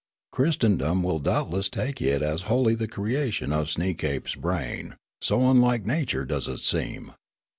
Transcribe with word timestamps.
Christ 0.31 0.61
endom 0.61 1.03
will 1.03 1.19
doubtless 1.19 1.69
take 1.69 2.01
it 2.01 2.23
as 2.23 2.41
wholly 2.49 2.73
the 2.73 2.87
creation 2.87 3.53
of 3.53 3.67
Sneekape's 3.69 4.33
brain, 4.33 4.95
so 5.21 5.41
unlike 5.51 5.85
nature 5.85 6.25
does 6.25 6.47
it 6.47 6.61
seem. 6.61 7.11